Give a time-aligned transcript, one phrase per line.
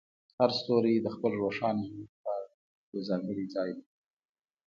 [0.39, 2.45] هر ستوری د خپل روښانه ژوند لپاره
[2.91, 3.89] یو ځانګړی ځای لري.